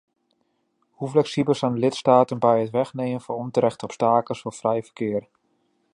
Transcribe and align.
Hoe 0.91 1.09
flexibel 1.09 1.55
zijn 1.55 1.73
de 1.73 1.79
lidstaten 1.79 2.39
bij 2.39 2.61
het 2.61 2.69
wegnemen 2.69 3.21
van 3.21 3.35
onterechte 3.35 3.83
obstakels 3.85 4.41
voor 4.41 4.53
vrij 4.53 4.83
verkeer? 4.83 5.29